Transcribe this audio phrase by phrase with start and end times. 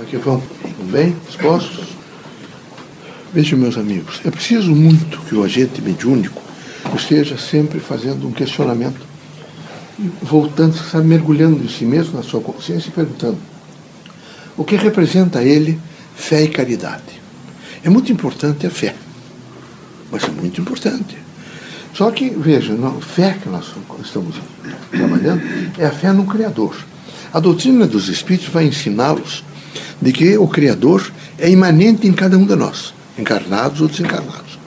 [0.00, 0.42] Aqui vão
[0.90, 1.88] bem dispostos?
[3.32, 6.40] Vejam, meus amigos, é preciso muito que o agente mediúnico
[6.94, 9.00] esteja sempre fazendo um questionamento,
[10.22, 13.38] voltando, sabe, mergulhando em si mesmo, na sua consciência e perguntando
[14.56, 15.80] o que representa a ele
[16.14, 17.20] fé e caridade.
[17.82, 18.94] É muito importante a fé,
[20.10, 21.18] mas é muito importante.
[21.92, 23.66] Só que, veja, a fé que nós
[24.02, 24.36] estamos
[24.90, 25.42] trabalhando
[25.76, 26.76] é a fé no Criador.
[27.32, 29.44] A doutrina dos Espíritos vai ensiná-los
[30.00, 34.58] de que o Criador é imanente em cada um de nós encarnados ou desencarnados.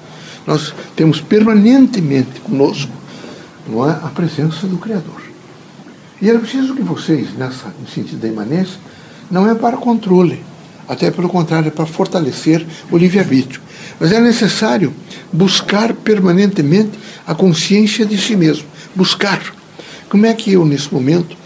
[0.46, 2.92] Nós temos permanentemente conosco
[3.68, 5.22] não é, a presença do Criador.
[6.22, 8.78] E era preciso que vocês, nessa, no sentido da imanência,
[9.30, 10.44] não é para controle,
[10.88, 13.62] até pelo contrário, é para fortalecer o livre-arbítrio.
[14.00, 14.94] Mas é necessário
[15.32, 18.66] buscar permanentemente a consciência de si mesmo.
[18.96, 19.42] Buscar.
[20.10, 21.38] Como é que eu, nesse momento,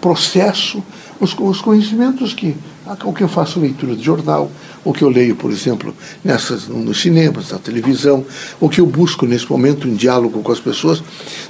[0.00, 0.82] processo
[1.20, 2.56] os, os conhecimentos que
[3.04, 4.50] o que eu faço leitura de jornal,
[4.84, 8.24] o que eu leio, por exemplo, nessas, nos cinemas, na televisão,
[8.60, 11.02] o que eu busco nesse momento em diálogo com as pessoas,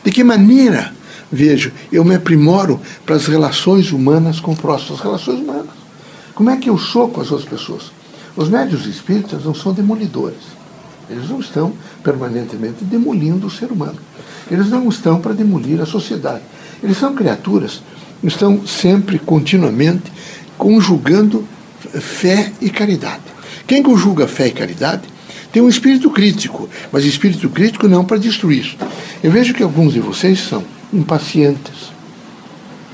[0.02, 0.94] de que maneira,
[1.30, 5.76] vejo, eu me aprimoro para as relações humanas com o próximo, as relações humanas.
[6.34, 7.92] Como é que eu sou com as outras pessoas?
[8.36, 10.56] Os médios espíritas não são demolidores.
[11.08, 13.98] Eles não estão permanentemente demolindo o ser humano.
[14.50, 16.42] Eles não estão para demolir a sociedade.
[16.82, 17.80] Eles são criaturas,
[18.22, 20.12] estão sempre, continuamente,
[20.56, 21.44] conjugando
[21.78, 23.22] fé e caridade.
[23.66, 25.02] Quem conjuga fé e caridade
[25.52, 28.76] tem um espírito crítico, mas espírito crítico não para destruir.
[29.22, 31.92] Eu vejo que alguns de vocês são impacientes,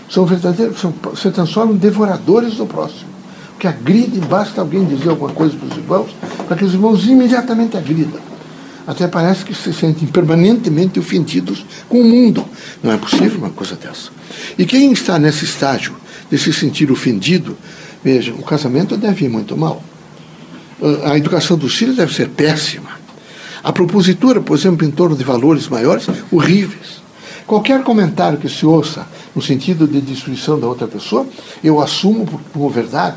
[0.09, 3.11] são verdadeiros, são, se transformam devoradores do próximo.
[3.59, 6.11] Que agride, basta alguém dizer alguma coisa para os irmãos,
[6.49, 8.21] para que os irmãos imediatamente agridam.
[8.87, 12.45] Até parece que se sentem permanentemente ofendidos com o mundo.
[12.83, 14.11] Não é possível uma coisa dessa.
[14.59, 15.95] E quem está nesse estágio
[16.31, 17.57] de se sentir ofendido,
[18.03, 19.83] veja, o casamento deve ir muito mal.
[20.83, 22.91] Ah, a educação dos filhos deve ser péssima.
[23.63, 27.01] A propositura, por exemplo, em torno de valores maiores, horríveis.
[27.47, 31.27] Qualquer comentário que se ouça no sentido de destruição da outra pessoa,
[31.63, 33.17] eu assumo como verdade,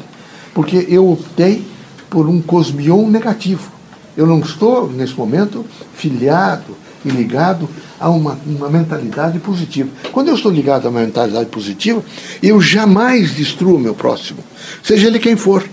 [0.54, 1.66] porque eu optei
[2.10, 3.75] por um cosmion negativo.
[4.18, 5.66] Eu não estou, nesse momento,
[5.96, 9.90] filiado e ligado a uma, uma mentalidade positiva.
[10.12, 12.04] Quando eu estou ligado a uma mentalidade positiva,
[12.42, 14.40] eu jamais destruo o meu próximo,
[14.84, 15.64] seja ele quem for.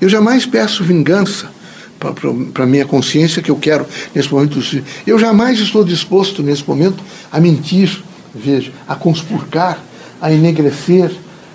[0.00, 1.50] Eu jamais peço vingança
[1.98, 4.60] para a minha consciência que eu quero nesse momento.
[5.06, 7.02] Eu jamais estou disposto nesse momento
[7.32, 8.02] a mentir,
[8.34, 9.82] veja, a conspurcar,
[10.20, 11.10] a enegrecer,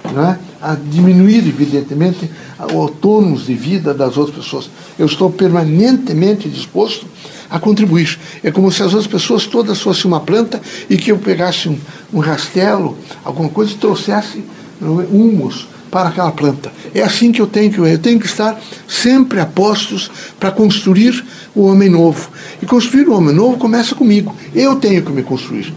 [0.06, 0.51] é?
[0.62, 2.30] A diminuir, evidentemente,
[2.74, 4.70] o autônomos de vida das outras pessoas.
[4.98, 7.06] Eu estou permanentemente disposto
[7.50, 8.18] a contribuir.
[8.44, 11.78] É como se as outras pessoas todas fossem uma planta e que eu pegasse um,
[12.14, 14.44] um rastelo, alguma coisa, e trouxesse
[14.80, 16.72] humus para aquela planta.
[16.96, 21.24] É assim que eu tenho que eu tenho que estar sempre a postos para construir
[21.54, 22.30] o homem novo.
[22.62, 24.34] E construir o homem novo começa comigo.
[24.56, 25.74] Eu tenho que me construir.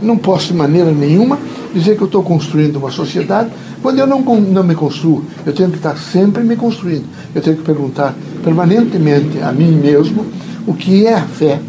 [0.00, 1.38] Não posso de maneira nenhuma
[1.74, 3.50] dizer que eu estou construindo uma sociedade
[3.82, 5.24] quando eu não, não me construo.
[5.44, 7.04] Eu tenho que estar sempre me construindo.
[7.34, 10.26] Eu tenho que perguntar permanentemente a mim mesmo
[10.66, 11.60] o que é a fé,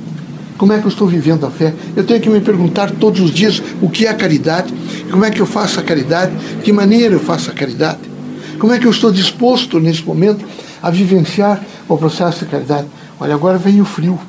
[0.58, 1.74] como é que eu estou vivendo a fé.
[1.96, 4.74] Eu tenho que me perguntar todos os dias o que é a caridade,
[5.10, 8.00] como é que eu faço a caridade, de que maneira eu faço a caridade,
[8.60, 10.46] como é que eu estou disposto nesse momento
[10.82, 12.88] a vivenciar o processo de caridade.
[13.20, 14.20] Olha, agora vem o frio.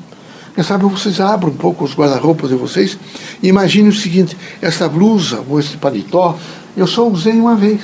[0.53, 2.97] Quem sabe vocês abram um pouco os guarda-roupas de vocês
[3.41, 6.37] e imaginem o seguinte: essa blusa ou esse paletó
[6.75, 7.81] eu só usei uma vez,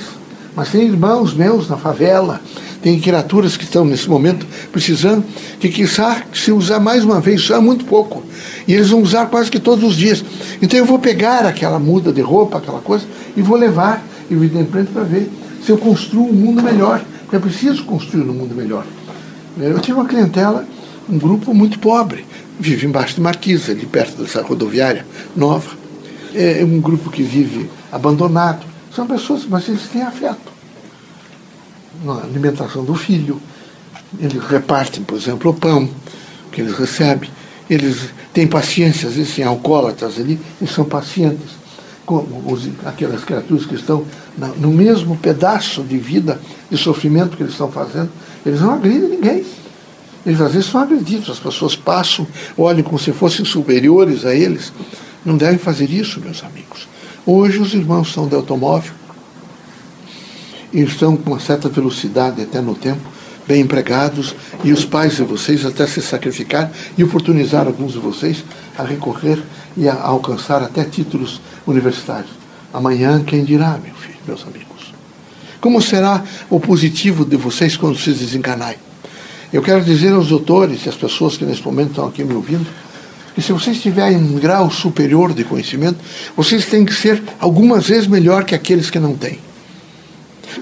[0.54, 2.40] mas tem irmãos meus na favela,
[2.82, 5.24] tem criaturas que estão nesse momento precisando,
[5.58, 8.22] que quizá se usar mais uma vez, é muito pouco.
[8.66, 10.24] E eles vão usar quase que todos os dias.
[10.62, 13.04] Então eu vou pegar aquela muda de roupa, aquela coisa,
[13.36, 15.30] e vou levar, evidentemente, para ver
[15.64, 17.02] se eu construo um mundo melhor.
[17.22, 18.86] Porque é preciso construir um mundo melhor.
[19.58, 20.64] Eu tive uma clientela,
[21.08, 22.24] um grupo muito pobre,
[22.58, 25.76] vive embaixo de Marquisa, ali perto dessa rodoviária nova.
[26.34, 28.66] É um grupo que vive abandonado.
[28.94, 30.52] São pessoas, mas eles têm afeto
[32.04, 33.40] na alimentação do filho.
[34.18, 35.88] Eles repartem, por exemplo, o pão
[36.50, 37.30] que eles recebem.
[37.68, 41.58] Eles têm paciência, às vezes têm alcoólatras ali, e são pacientes.
[42.06, 44.04] Como os, aquelas criaturas que estão
[44.36, 46.40] na, no mesmo pedaço de vida,
[46.70, 48.10] de sofrimento que eles estão fazendo,
[48.46, 49.44] eles não agridem ninguém.
[50.26, 52.26] Eles às vezes são agredidos, as pessoas passam,
[52.56, 54.72] olham como se fossem superiores a eles.
[55.24, 56.88] Não devem fazer isso, meus amigos.
[57.24, 58.92] Hoje os irmãos são de automóvel,
[60.72, 63.00] e estão com uma certa velocidade até no tempo,
[63.46, 68.44] bem empregados, e os pais de vocês até se sacrificar e oportunizar alguns de vocês
[68.76, 69.42] a recorrer
[69.76, 72.30] e a alcançar até títulos universitários.
[72.72, 74.92] Amanhã, quem dirá, meu filho, meus amigos?
[75.60, 78.87] Como será o positivo de vocês quando vocês desencarnarem?
[79.52, 82.66] Eu quero dizer aos doutores e às pessoas que nesse momento estão aqui me ouvindo,
[83.34, 85.98] que se vocês tiverem um grau superior de conhecimento,
[86.36, 89.38] vocês têm que ser algumas vezes melhor que aqueles que não têm.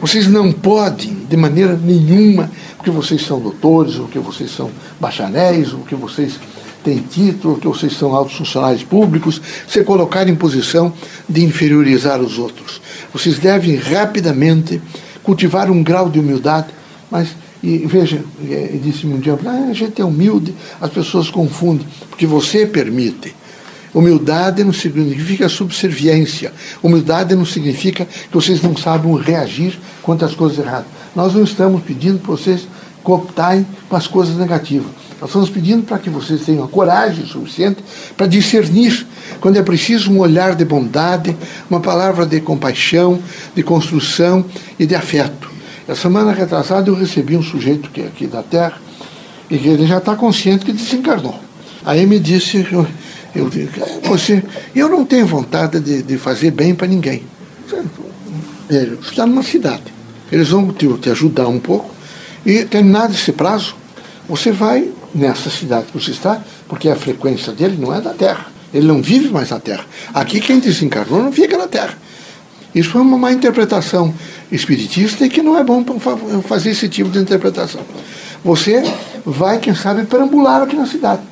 [0.00, 5.72] Vocês não podem, de maneira nenhuma, porque vocês são doutores, ou que vocês são bacharéis,
[5.72, 6.38] ou que vocês
[6.84, 10.92] têm título, ou que vocês são altos funcionários públicos, se colocar em posição
[11.28, 12.80] de inferiorizar os outros.
[13.12, 14.80] Vocês devem rapidamente
[15.22, 16.68] cultivar um grau de humildade,
[17.10, 17.28] mas
[17.66, 22.24] e veja, é, disse-me um dia, ah, a gente é humilde, as pessoas confundem, porque
[22.24, 23.34] você permite.
[23.92, 26.52] Humildade não significa subserviência.
[26.80, 30.86] Humildade não significa que vocês não sabem reagir contra as coisas erradas.
[31.16, 32.68] Nós não estamos pedindo para vocês
[33.02, 34.92] cooptarem com as coisas negativas.
[35.20, 37.82] Nós estamos pedindo para que vocês tenham coragem suficiente
[38.16, 39.04] para discernir
[39.40, 41.36] quando é preciso um olhar de bondade,
[41.68, 43.20] uma palavra de compaixão,
[43.56, 44.44] de construção
[44.78, 45.55] e de afeto.
[45.88, 48.80] A semana retrasada eu recebi um sujeito que é aqui da Terra
[49.48, 51.38] e que ele já está consciente que desencarnou.
[51.84, 52.86] Aí me disse, eu,
[53.34, 53.50] eu,
[54.04, 54.42] você,
[54.74, 57.22] eu não tenho vontade de, de fazer bem para ninguém.
[58.68, 59.84] Ele está numa cidade.
[60.32, 61.94] Eles vão te, te ajudar um pouco
[62.44, 63.74] e terminado esse prazo,
[64.28, 68.46] você vai nessa cidade que você está, porque a frequência dele não é da Terra.
[68.72, 69.84] Ele não vive mais na Terra.
[70.14, 71.98] Aqui quem desencarnou não fica na Terra.
[72.76, 74.14] Isso foi uma má interpretação
[74.52, 75.82] espiritista e que não é bom
[76.46, 77.80] fazer esse tipo de interpretação.
[78.44, 78.82] Você
[79.24, 81.22] vai, quem sabe, perambular aqui na cidade.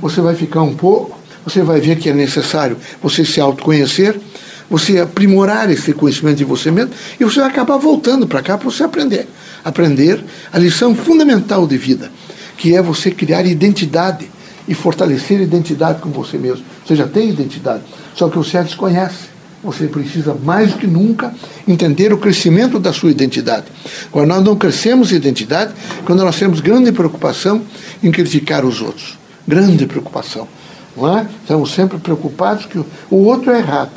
[0.00, 4.18] Você vai ficar um pouco, você vai ver que é necessário você se autoconhecer,
[4.70, 8.70] você aprimorar esse conhecimento de você mesmo e você vai acabar voltando para cá para
[8.70, 9.28] você aprender.
[9.62, 12.10] Aprender a lição fundamental de vida,
[12.56, 14.30] que é você criar identidade
[14.66, 16.64] e fortalecer a identidade com você mesmo.
[16.82, 17.82] Você já tem identidade,
[18.14, 19.33] só que você a desconhece.
[19.64, 21.34] Você precisa mais do que nunca
[21.66, 23.64] entender o crescimento da sua identidade.
[24.12, 25.72] Quando nós não crescemos identidade,
[26.04, 27.62] quando nós temos grande preocupação
[28.02, 29.18] em criticar os outros.
[29.48, 30.46] Grande preocupação.
[30.94, 31.26] Não é?
[31.40, 33.92] Estamos sempre preocupados que o outro é errado.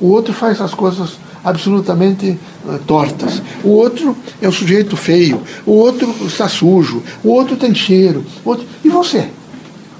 [0.00, 3.40] O outro faz as coisas absolutamente uh, tortas.
[3.62, 5.40] O outro é um sujeito feio.
[5.64, 7.02] O outro está sujo.
[7.22, 8.24] O outro tem cheiro.
[8.44, 8.66] Outro...
[8.84, 9.30] E você?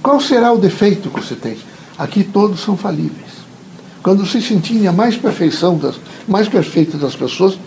[0.03, 1.57] Qual será o defeito que você tem?
[1.97, 3.26] Aqui todos são falíveis.
[4.07, 5.97] Quando se sentirem a mais perfeição, das,
[6.29, 7.59] mais perfeita das pessoas,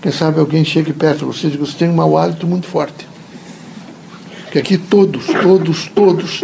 [0.00, 2.66] quem sabe alguém chegue perto de você e diga, você tem um mau hálito muito
[2.66, 3.06] forte.
[4.50, 6.42] Que aqui todos, todos, todos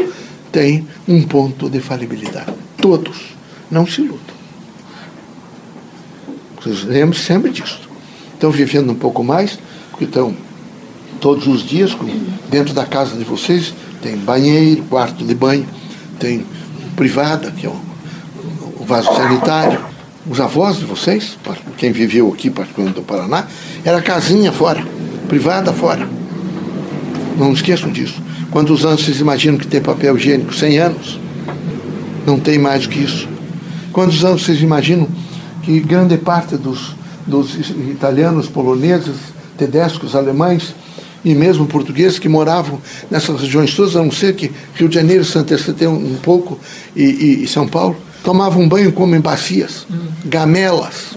[0.53, 2.53] têm um ponto de falibilidade.
[2.77, 3.17] Todos.
[3.71, 4.21] Não se iludam.
[6.61, 7.81] Vocês lembrem sempre disso.
[8.35, 9.59] Estão vivendo um pouco mais,
[9.89, 10.37] porque estão
[11.19, 11.97] todos os dias,
[12.51, 13.73] dentro da casa de vocês,
[14.03, 15.67] tem banheiro, quarto de banho,
[16.19, 16.45] tem
[16.95, 17.90] privada, que é um
[18.91, 19.81] vaso sanitário.
[20.29, 21.39] Os avós de vocês,
[21.79, 23.47] quem viveu aqui, particularmente do Paraná,
[23.85, 24.85] era casinha fora,
[25.29, 26.07] privada fora.
[27.39, 28.21] Não esqueçam disso.
[28.51, 30.53] Quantos anos vocês imaginam que tem papel higiênico?
[30.53, 31.21] 100 anos?
[32.27, 33.29] Não tem mais do que isso.
[33.93, 35.09] Quantos anos vocês imaginam
[35.63, 36.95] que grande parte dos,
[37.27, 39.17] dos italianos, poloneses,
[39.57, 40.75] tedescos, alemães
[41.25, 45.25] e mesmo portugueses que moravam nessas regiões todas, a não ser que Rio de Janeiro,
[45.25, 46.59] Santa Catarina um pouco
[46.95, 49.87] e, e, e São Paulo, tomavam banho como em bacias,
[50.25, 51.17] gamelas,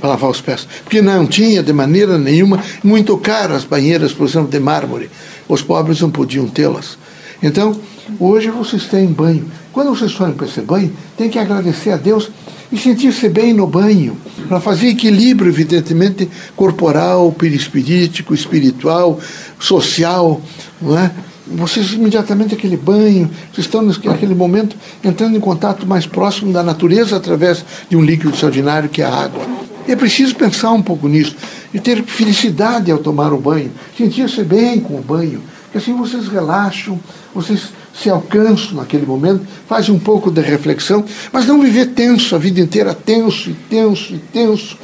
[0.00, 0.66] para lavar os pés.
[0.82, 5.10] Porque não tinha de maneira nenhuma, muito caras as banheiras, por exemplo, de mármore.
[5.48, 6.96] Os pobres não podiam tê-las.
[7.42, 7.78] Então,
[8.18, 9.50] hoje vocês têm banho.
[9.72, 12.30] Quando vocês forem para esse banho, tem que agradecer a Deus
[12.72, 14.16] e sentir-se bem no banho,
[14.48, 19.18] para fazer equilíbrio, evidentemente, corporal, perispirítico, espiritual,
[19.58, 20.40] social,
[20.80, 21.10] não é?
[21.50, 27.16] Vocês imediatamente aquele banho, vocês estão naquele momento entrando em contato mais próximo da natureza
[27.16, 29.42] através de um líquido extraordinário que é a água.
[29.86, 31.34] E é preciso pensar um pouco nisso
[31.72, 35.42] e ter felicidade ao tomar o banho, sentir-se bem com o banho,
[35.72, 36.98] que assim vocês relaxam,
[37.34, 42.38] vocês se alcançam naquele momento, fazem um pouco de reflexão, mas não viver tenso a
[42.38, 44.76] vida inteira, tenso e tenso e tenso,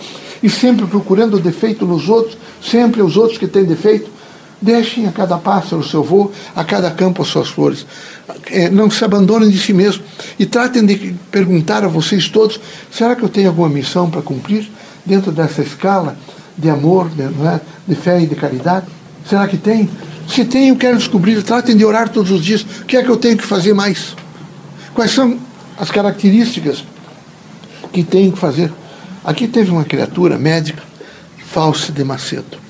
[0.42, 4.15] e sempre procurando defeito nos outros, sempre os outros que têm defeito,
[4.66, 7.87] Deixem a cada pássaro o seu voo, a cada campo as suas flores.
[8.50, 10.04] É, não se abandonem de si mesmos
[10.40, 12.58] e tratem de perguntar a vocês todos:
[12.90, 14.68] será que eu tenho alguma missão para cumprir
[15.04, 16.18] dentro dessa escala
[16.58, 18.87] de amor, de, é, de fé e de caridade?
[19.25, 19.88] Será que tem?
[20.26, 21.40] Se tem, eu quero descobrir.
[21.44, 22.62] Tratem de orar todos os dias.
[22.62, 24.16] O que é que eu tenho que fazer mais?
[24.94, 25.38] Quais são
[25.78, 26.82] as características
[27.92, 28.73] que tenho que fazer?
[29.25, 30.82] Aqui teve uma criatura médica,
[31.38, 32.65] Falsa de Macedo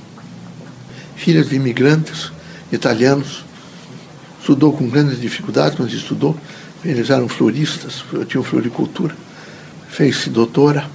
[1.16, 2.30] filhas de imigrantes
[2.70, 3.44] italianos.
[4.40, 6.36] Estudou com grandes dificuldades, mas estudou.
[6.84, 9.14] Eles eram floristas, tinham floricultura.
[9.88, 10.88] Fez-se doutora,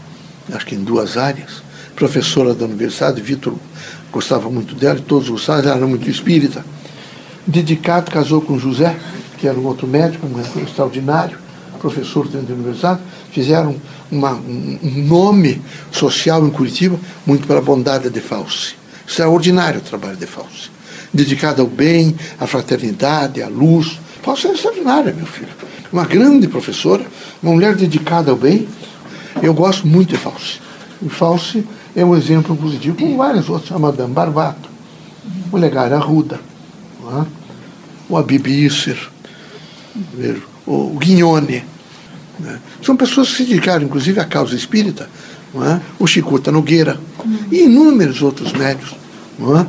[0.53, 1.61] acho que em duas áreas.
[1.95, 3.55] professora da universidade, Vitor
[4.11, 6.63] gostava muito dela, e todos gostavam, ela era muito espírita.
[7.45, 8.97] Dedicado, casou com José,
[9.37, 11.37] que era um outro médico, um extraordinário,
[11.79, 13.01] professor dentro da universidade,
[13.31, 13.75] fizeram
[14.11, 15.61] uma, um, um nome
[15.91, 18.80] social em Curitiba, muito pela bondade de Fauci.
[19.11, 20.71] Extraordinário o trabalho de Fauci.
[21.13, 23.99] Dedicado ao bem, à fraternidade, à luz.
[24.23, 25.49] Fauci é extraordinária, meu filho.
[25.91, 27.05] Uma grande professora,
[27.43, 28.69] uma mulher dedicada ao bem.
[29.43, 30.61] Eu gosto muito de Fauci.
[31.01, 34.69] E Fauci é um exemplo positivo, como vários outros, a Madame Barbato,
[35.51, 36.39] o Legar Arruda,
[37.03, 37.25] é?
[38.07, 38.97] o Abib Isser,
[40.65, 41.65] o Guignone.
[42.39, 42.59] Né?
[42.81, 45.09] São pessoas que se dedicaram, inclusive, à causa espírita,
[45.53, 45.81] é?
[45.99, 46.97] o Chicuta Nogueira
[47.51, 49.00] e inúmeros outros médios
[49.57, 49.65] é?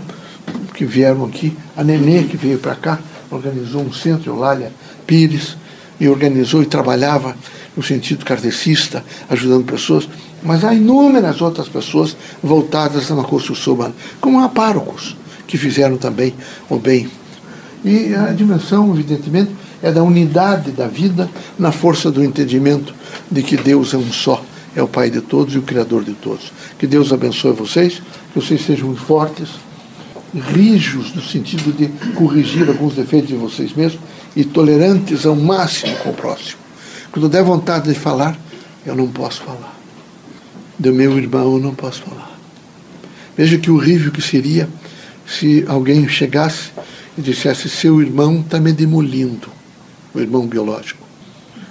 [0.74, 1.56] que vieram aqui.
[1.76, 2.98] A Nenê, que veio para cá,
[3.30, 4.72] organizou um centro, Eulália
[5.06, 5.56] Pires,
[6.00, 7.36] e organizou e trabalhava
[7.76, 10.08] no sentido kardecista, ajudando pessoas.
[10.42, 16.34] Mas há inúmeras outras pessoas voltadas na construção humana, como há párocos, que fizeram também
[16.68, 17.08] o bem.
[17.84, 19.52] E a dimensão, evidentemente,
[19.82, 22.94] é da unidade da vida na força do entendimento
[23.30, 24.42] de que Deus é um só,
[24.74, 26.52] é o Pai de todos e o Criador de todos.
[26.78, 28.00] Que Deus abençoe vocês,
[28.32, 29.48] que vocês sejam fortes,
[30.34, 34.00] rijos no sentido de corrigir alguns defeitos de vocês mesmos
[34.34, 36.60] e tolerantes ao máximo com o próximo.
[37.10, 38.38] Quando der vontade de falar,
[38.86, 39.78] eu não posso falar.
[40.78, 42.32] Do meu irmão eu não posso falar.
[43.36, 44.68] Veja que horrível que seria
[45.26, 46.70] se alguém chegasse
[47.16, 49.48] e dissesse: seu irmão está me demolindo
[50.14, 51.06] o irmão biológico.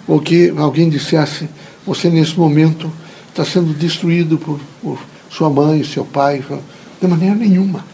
[0.07, 1.49] Ou que alguém dissesse:
[1.85, 2.91] você nesse momento
[3.29, 6.43] está sendo destruído por, por sua mãe, seu pai,
[7.01, 7.85] de maneira nenhuma.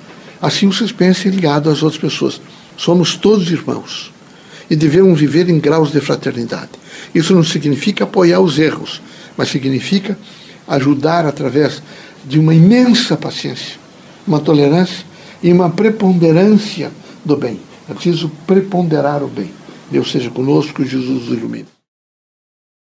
[0.41, 2.41] Assim vocês pensem ligado às outras pessoas.
[2.75, 4.11] Somos todos irmãos
[4.69, 6.71] e devemos viver em graus de fraternidade.
[7.13, 9.01] Isso não significa apoiar os erros,
[9.35, 10.17] mas significa
[10.67, 11.81] ajudar através
[12.25, 13.77] de uma imensa paciência,
[14.27, 15.05] uma tolerância
[15.41, 16.91] e uma preponderância
[17.23, 17.59] do bem.
[17.89, 19.51] É preciso preponderar o bem.
[19.89, 21.76] Deus seja conosco, Jesus nos ilumine.